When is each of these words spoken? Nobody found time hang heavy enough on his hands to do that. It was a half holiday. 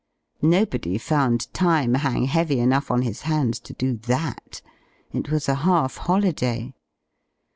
Nobody 0.41 0.97
found 0.97 1.53
time 1.53 1.93
hang 1.93 2.23
heavy 2.23 2.59
enough 2.59 2.89
on 2.89 3.03
his 3.03 3.21
hands 3.21 3.59
to 3.59 3.73
do 3.73 3.97
that. 4.07 4.63
It 5.11 5.29
was 5.29 5.47
a 5.47 5.53
half 5.61 5.97
holiday. 5.97 6.73